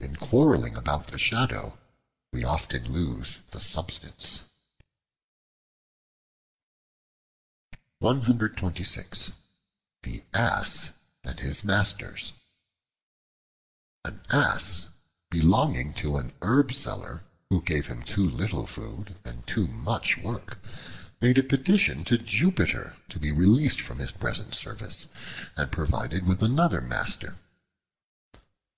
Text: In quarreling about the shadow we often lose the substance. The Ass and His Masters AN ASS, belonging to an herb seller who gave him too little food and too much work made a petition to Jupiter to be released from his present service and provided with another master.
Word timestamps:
In 0.00 0.16
quarreling 0.16 0.74
about 0.74 1.08
the 1.08 1.18
shadow 1.18 1.76
we 2.32 2.44
often 2.44 2.90
lose 2.90 3.40
the 3.50 3.60
substance. 3.60 4.44
The 8.00 8.86
Ass 10.32 10.90
and 11.22 11.40
His 11.40 11.62
Masters 11.62 12.32
AN 14.02 14.22
ASS, 14.30 14.86
belonging 15.28 15.92
to 15.92 16.16
an 16.16 16.32
herb 16.40 16.72
seller 16.72 17.24
who 17.50 17.60
gave 17.60 17.88
him 17.88 18.02
too 18.02 18.26
little 18.30 18.66
food 18.66 19.16
and 19.26 19.46
too 19.46 19.66
much 19.66 20.16
work 20.16 20.58
made 21.20 21.36
a 21.36 21.42
petition 21.42 22.02
to 22.06 22.16
Jupiter 22.16 22.96
to 23.10 23.18
be 23.18 23.30
released 23.30 23.82
from 23.82 23.98
his 23.98 24.10
present 24.12 24.54
service 24.54 25.08
and 25.54 25.70
provided 25.70 26.24
with 26.26 26.42
another 26.42 26.80
master. 26.80 27.36